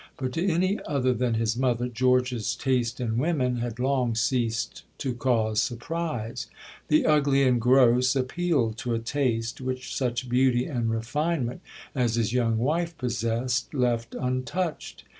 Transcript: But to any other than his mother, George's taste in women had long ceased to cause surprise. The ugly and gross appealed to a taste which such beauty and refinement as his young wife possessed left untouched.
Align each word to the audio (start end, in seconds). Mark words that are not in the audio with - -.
But 0.17 0.33
to 0.33 0.43
any 0.43 0.79
other 0.87 1.13
than 1.13 1.35
his 1.35 1.55
mother, 1.55 1.87
George's 1.87 2.55
taste 2.55 2.99
in 2.99 3.19
women 3.19 3.57
had 3.57 3.77
long 3.77 4.15
ceased 4.15 4.81
to 4.97 5.13
cause 5.13 5.61
surprise. 5.61 6.47
The 6.87 7.05
ugly 7.05 7.43
and 7.43 7.61
gross 7.61 8.15
appealed 8.15 8.79
to 8.79 8.95
a 8.95 8.99
taste 8.99 9.61
which 9.61 9.95
such 9.95 10.27
beauty 10.27 10.65
and 10.65 10.89
refinement 10.89 11.61
as 11.93 12.15
his 12.15 12.33
young 12.33 12.57
wife 12.57 12.97
possessed 12.97 13.75
left 13.75 14.15
untouched. 14.15 15.03